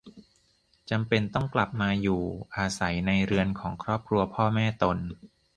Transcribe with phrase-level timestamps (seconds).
[0.89, 2.21] จำเป็นต้องกลับมาอยู่
[2.55, 4.97] อาศัยในเรือนของครอบครัวพ่อแม่ตน